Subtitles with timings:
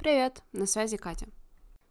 [0.00, 1.28] Привет, на связи Катя.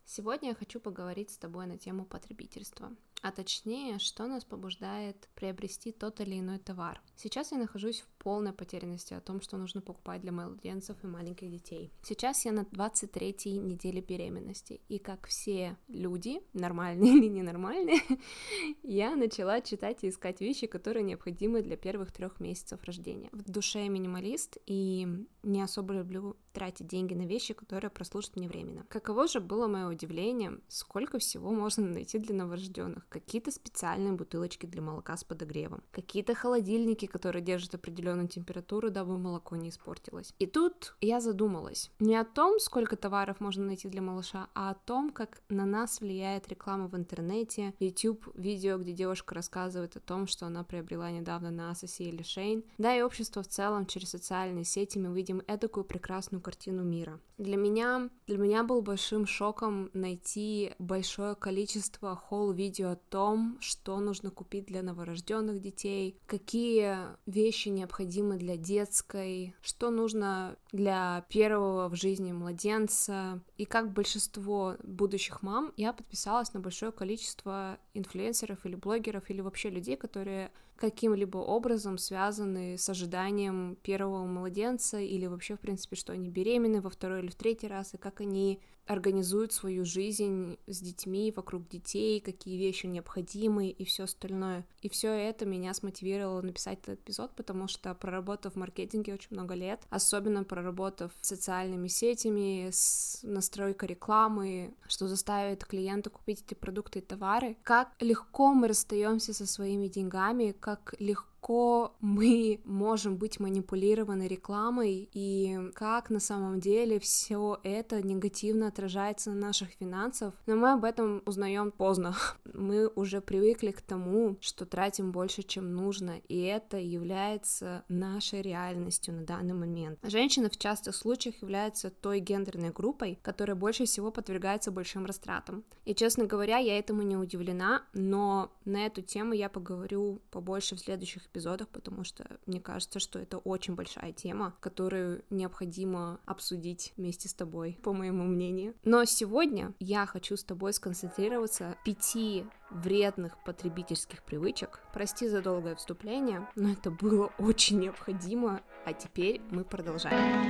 [0.03, 5.91] Сегодня я хочу поговорить с тобой на тему потребительства а точнее, что нас побуждает приобрести
[5.91, 7.01] тот или иной товар.
[7.15, 11.49] Сейчас я нахожусь в полной потерянности о том, что нужно покупать для младенцев и маленьких
[11.49, 11.91] детей.
[12.03, 17.99] Сейчас я на 23-й неделе беременности, и как все люди, нормальные или ненормальные,
[18.84, 23.29] я начала читать и искать вещи, которые необходимы для первых трех месяцев рождения.
[23.31, 25.07] В душе я минималист и
[25.43, 28.86] не особо люблю тратить деньги на вещи, которые прослужат мне временно.
[28.89, 34.81] Каково же было мое удивление, сколько всего можно найти для новорожденных какие-то специальные бутылочки для
[34.81, 37.75] молока с подогревом, какие-то холодильники, которые держат
[38.09, 40.34] определенную температуру, дабы молоко не испортилось.
[40.40, 44.76] И тут я задумалась не о том, сколько товаров можно найти для малыша, а о
[44.76, 50.27] том, как на нас влияет реклама в интернете, YouTube видео, где девушка рассказывает о том,
[50.27, 54.66] что она приобрела недавно на Асосе или Шейн, да и общество в целом через социальные
[54.66, 57.20] сети мы видим эдакую прекрасную картину мира.
[57.38, 64.66] Для меня, для меня был большим шоком найти большое количество холл-видео том, что нужно купить
[64.66, 67.98] для новорожденных детей, какие вещи необходимы
[68.38, 73.42] для детской, что нужно для первого в жизни младенца.
[73.58, 79.70] И как большинство будущих мам, я подписалась на большое количество инфлюенсеров или блогеров или вообще
[79.70, 86.30] людей, которые каким-либо образом связаны с ожиданием первого младенца или вообще, в принципе, что они
[86.30, 91.31] беременны во второй или в третий раз, и как они организуют свою жизнь с детьми,
[91.36, 94.66] вокруг детей, какие вещи необходимы и все остальное.
[94.81, 99.53] И все это меня смотивировало написать этот эпизод, потому что проработав в маркетинге очень много
[99.53, 107.03] лет, особенно проработав социальными сетями, с настройкой рекламы, что заставит клиента купить эти продукты и
[107.03, 114.28] товары, как легко мы расстаемся со своими деньгами, как легко легко мы можем быть манипулированы
[114.28, 120.33] рекламой и как на самом деле все это негативно отражается на наших финансах.
[120.45, 122.16] Но мы об этом узнаем поздно.
[122.53, 129.14] Мы уже привыкли к тому, что тратим больше, чем нужно, и это является нашей реальностью
[129.14, 130.00] на данный момент.
[130.04, 135.64] Женщины в частых случаях являются той гендерной группой, которая больше всего подвергается большим растратам.
[135.86, 140.80] И, честно говоря, я этому не удивлена, но на эту тему я поговорю побольше в
[140.80, 147.30] следующих эпизодах, потому что мне кажется, что это очень большая тема, которую необходимо обсудить вместе
[147.30, 148.76] с тобой, по моему мнению.
[148.84, 154.80] Но сегодня я хочу с тобой сконцентрироваться пяти вредных потребительских привычек.
[154.94, 160.50] Прости за долгое вступление, но это было очень необходимо, а теперь мы продолжаем.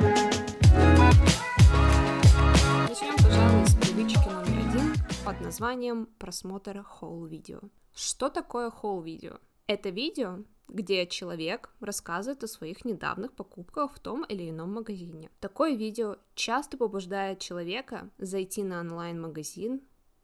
[2.90, 4.94] Начнем, пожалуй, с привычки номер один
[5.26, 7.60] под названием просмотр холл-видео.
[7.94, 9.38] Что такое холл-видео?
[9.68, 15.30] Это видео, где человек рассказывает о своих недавних покупках в том или ином магазине.
[15.40, 19.81] Такое видео часто побуждает человека зайти на онлайн-магазин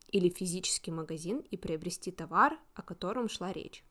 [0.10, 3.84] или физический магазин и приобрести товар, о котором шла речь.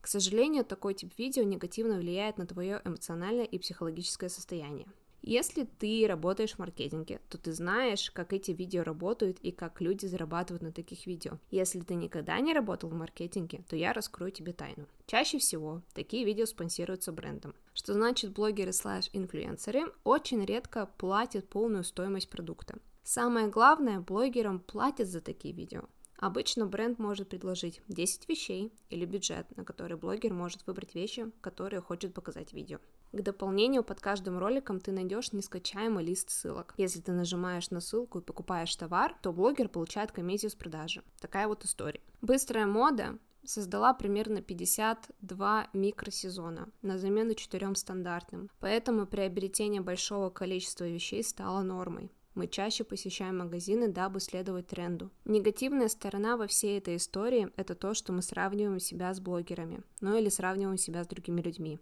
[0.00, 4.86] К сожалению, такой тип видео негативно влияет на твое эмоциональное и психологическое состояние.
[5.26, 10.04] Если ты работаешь в маркетинге, то ты знаешь, как эти видео работают и как люди
[10.04, 11.38] зарабатывают на таких видео.
[11.50, 14.86] Если ты никогда не работал в маркетинге, то я раскрою тебе тайну.
[15.06, 21.84] Чаще всего такие видео спонсируются брендом, что значит блогеры слэш инфлюенсеры очень редко платят полную
[21.84, 22.78] стоимость продукта.
[23.02, 25.84] Самое главное, блогерам платят за такие видео.
[26.18, 31.80] Обычно бренд может предложить 10 вещей или бюджет, на который блогер может выбрать вещи, которые
[31.80, 32.78] хочет показать в видео.
[33.14, 36.74] К дополнению под каждым роликом ты найдешь нескачаемый лист ссылок.
[36.76, 41.04] Если ты нажимаешь на ссылку и покупаешь товар, то блогер получает комиссию с продажи.
[41.20, 42.00] Такая вот история.
[42.22, 51.22] Быстрая мода создала примерно 52 микросезона на замену четырем стандартным, поэтому приобретение большого количества вещей
[51.22, 52.10] стало нормой.
[52.34, 55.12] Мы чаще посещаем магазины, дабы следовать тренду.
[55.24, 60.16] Негативная сторона во всей этой истории– это то, что мы сравниваем себя с блогерами, ну
[60.16, 61.78] или сравниваем себя с другими людьми.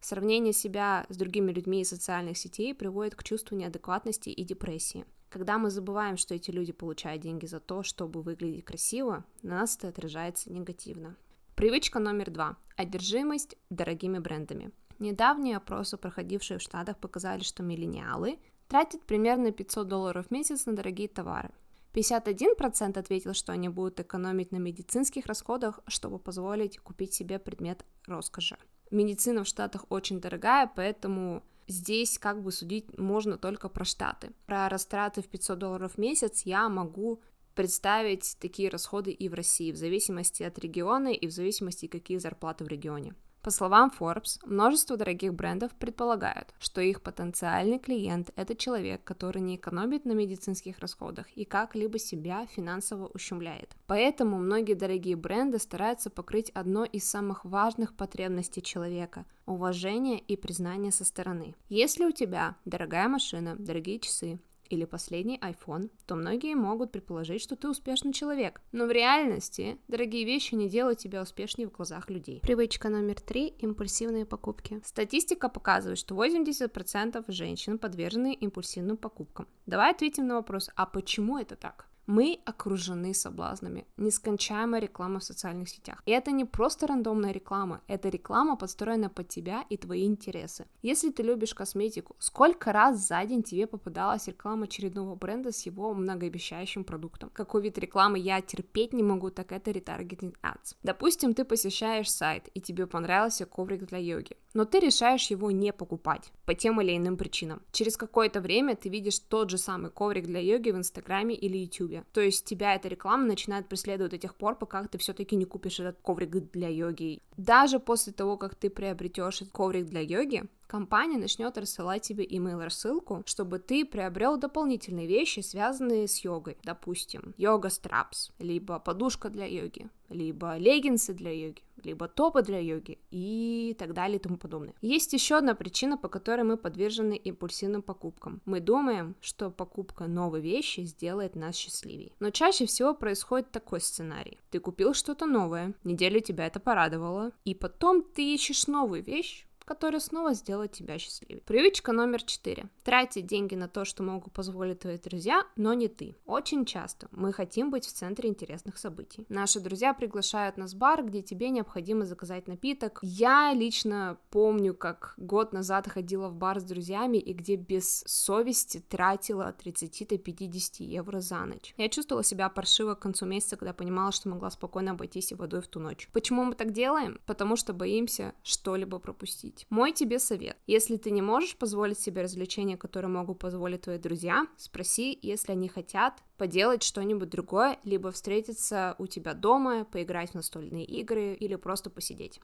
[0.00, 5.04] Сравнение себя с другими людьми из социальных сетей приводит к чувству неадекватности и депрессии.
[5.28, 9.76] Когда мы забываем, что эти люди получают деньги за то, чтобы выглядеть красиво, на нас
[9.76, 11.16] это отражается негативно.
[11.54, 14.72] Привычка номер два– одержимость дорогими брендами.
[14.98, 18.38] Недавние опросы, проходившие в Штатах, показали, что миллениалы
[18.68, 21.50] тратят примерно 500 долларов в месяц на дорогие товары.
[21.92, 28.56] 51% ответил, что они будут экономить на медицинских расходах, чтобы позволить купить себе предмет роскоши
[28.90, 34.30] медицина в Штатах очень дорогая, поэтому здесь как бы судить можно только про Штаты.
[34.46, 37.20] Про растраты в 500 долларов в месяц я могу
[37.54, 42.64] представить такие расходы и в России, в зависимости от региона и в зависимости, какие зарплаты
[42.64, 43.14] в регионе.
[43.42, 49.56] По словам Forbes, множество дорогих брендов предполагают, что их потенциальный клиент– это человек, который не
[49.56, 53.74] экономит на медицинских расходах и как-либо себя финансово ущемляет.
[53.86, 60.92] Поэтому многие дорогие бренды стараются покрыть одно из самых важных потребностей человека– уважение и признание
[60.92, 61.54] со стороны.
[61.70, 64.38] Если у тебя дорогая машина, дорогие часы,
[64.70, 68.62] или последний iPhone, то многие могут предположить, что ты успешный человек.
[68.72, 72.40] Но в реальности дорогие вещи не делают тебя успешнее в глазах людей.
[72.40, 74.80] Привычка номер три– импульсивные покупки.
[74.84, 79.46] Статистика показывает, что 80% женщин подвержены импульсивным покупкам.
[79.66, 81.89] Давай ответим на вопрос, а почему это так?
[82.06, 86.02] Мы окружены соблазнами, нескончаемая реклама в социальных сетях.
[86.06, 90.66] И это не просто рандомная реклама, это реклама, подстроена под тебя и твои интересы.
[90.82, 95.94] Если ты любишь косметику, сколько раз за день тебе попадалась реклама очередного бренда с его
[95.94, 97.30] многообещающим продуктом?
[97.32, 100.76] Какой вид рекламы я терпеть не могу, так это retargeting ads.
[100.82, 105.72] Допустим, ты посещаешь сайт, и тебе понравился коврик для йоги, но ты решаешь его не
[105.72, 107.62] покупать по тем или иным причинам.
[107.72, 111.58] Через какое-то время ты видишь тот же самый коврик для йоги в Инстаграме или
[111.90, 115.44] Ютубе, то есть тебя эта реклама начинает преследовать до тех пор, пока ты все-таки не
[115.44, 117.20] купишь этот коврик для йоги.
[117.36, 123.22] Даже после того, как ты приобретешь этот коврик для йоги, компания начнет рассылать тебе email-рассылку,
[123.26, 126.56] чтобы ты приобрел дополнительные вещи, связанные с йогой.
[126.62, 133.76] Допустим, йога-страпс, либо подушка для йоги, либо леггинсы для йоги, либо топы для йоги и
[133.78, 134.74] так далее и тому подобное.
[134.82, 138.40] Есть еще одна причина, по которой мы подвержены импульсивным покупкам.
[138.44, 142.12] Мы думаем, что покупка новой вещи сделает нас счастливее.
[142.20, 144.38] Но чаще всего происходит такой сценарий.
[144.50, 150.00] Ты купил что-то новое, неделю тебя это порадовало, и потом ты ищешь новую вещь, которая
[150.00, 151.44] снова сделает тебя счастливее.
[151.46, 152.68] Привычка номер четыре.
[152.82, 156.16] Тратить деньги на то, что могут позволить твои друзья, но не ты.
[156.26, 159.26] Очень часто мы хотим быть в центре интересных событий.
[159.28, 162.98] Наши друзья приглашают нас в бар, где тебе необходимо заказать напиток.
[163.02, 168.80] Я лично помню, как год назад ходила в бар с друзьями и где без совести
[168.80, 171.74] тратила от 30 до 50 евро за ночь.
[171.76, 175.60] Я чувствовала себя паршиво к концу месяца, когда понимала, что могла спокойно обойтись и водой
[175.60, 176.08] в ту ночь.
[176.12, 177.20] Почему мы так делаем?
[177.24, 179.70] Потому что боимся что-либо пропустить есть.
[179.70, 180.56] Мой тебе совет.
[180.66, 185.68] Если ты не можешь позволить себе развлечения, которые могут позволить твои друзья, спроси, если они
[185.68, 191.90] хотят поделать что-нибудь другое, либо встретиться у тебя дома, поиграть в настольные игры или просто
[191.90, 192.40] посидеть.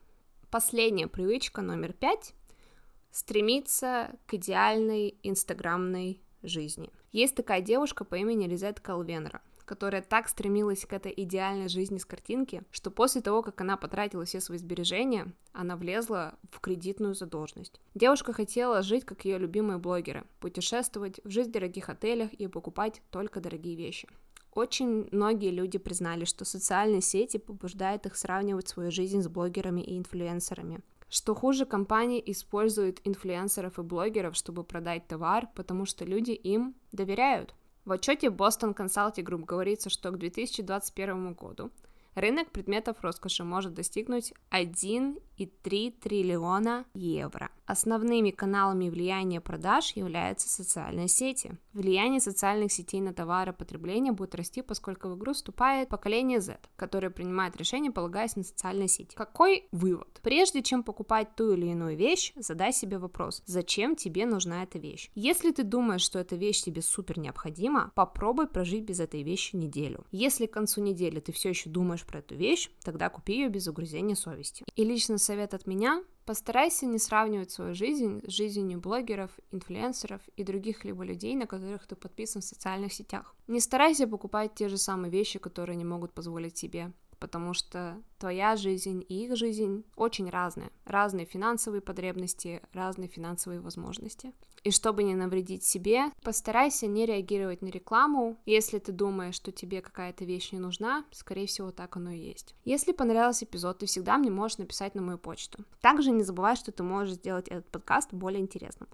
[0.51, 2.35] Последняя привычка номер пять—
[3.11, 6.91] стремиться к идеальной инстаграмной жизни.
[7.13, 12.07] Есть такая девушка по имени Лизет Калвенра— которая так стремилась к этой идеальной жизни с
[12.07, 17.81] картинки, что после того, как она потратила все свои сбережения, она влезла в кредитную задолженность.
[17.95, 23.41] Девушка хотела жить, как ее любимые блогеры, путешествовать, жить в дорогих отелях и покупать только
[23.41, 24.09] дорогие вещи.
[24.53, 29.99] Очень многие люди признали, что социальные сети побуждают их сравнивать свою жизнь с блогерами и
[29.99, 30.81] инфлюенсерами.
[31.09, 37.55] Что хуже, компании используют инфлюенсеров и блогеров, чтобы продать товар, потому что люди им доверяют.
[37.87, 41.71] В отчете Boston Consulting Group говорится, что к 2021 году
[42.17, 47.51] рынок предметов роскоши может достигнуть 1,3 триллиона евро.
[47.67, 51.59] Основными каналами влияния продаж являются социальные сети.
[51.73, 57.57] Влияние социальных сетей на товаропотребление будет расти, поскольку в игру вступает поколение Z, которое принимает
[57.57, 59.17] решения, полагаясь на социальные сети.
[59.17, 60.21] Какой вывод?
[60.23, 65.11] Прежде чем покупать ту или иную вещь, задай себе вопрос, зачем тебе нужна эта вещь?
[65.15, 70.07] Если ты думаешь, что эта вещь тебе супер необходима, попробуй прожить без этой вещи неделю.
[70.13, 73.67] Если к концу недели ты все еще думаешь про эту вещь, тогда купи ее без
[73.69, 74.65] угрызения совести.
[74.75, 80.43] И лично совет от меня Постарайся не сравнивать свою жизнь с жизнью блогеров, инфлюенсеров и
[80.43, 83.37] других либо людей, на которых ты подписан в социальных сетях.
[83.47, 88.57] Не старайся покупать те же самые вещи, которые не могут позволить себе потому что твоя
[88.57, 90.71] жизнь и их жизнь очень разные.
[90.85, 94.33] Разные финансовые потребности, разные финансовые возможности.
[94.65, 98.37] И чтобы не навредить себе, постарайся не реагировать на рекламу.
[98.47, 102.55] Если ты думаешь, что тебе какая-то вещь не нужна, скорее всего, так оно и есть.
[102.65, 105.65] Если понравился эпизод, ты всегда мне можешь написать на мою почту.
[105.81, 108.89] Также не забывай, что ты можешь сделать этот подкаст более интересным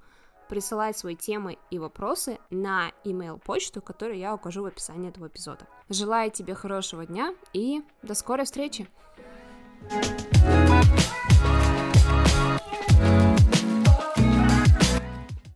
[0.53, 5.67] присылать свои темы и вопросы на email почту, которую я укажу в описании этого эпизода.
[5.89, 8.87] Желаю тебе хорошего дня и до скорой встречи!
[9.89, 10.72] thank you